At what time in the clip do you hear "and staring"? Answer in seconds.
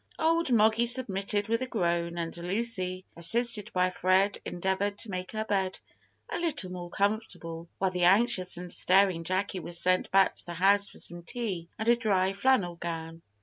8.57-9.23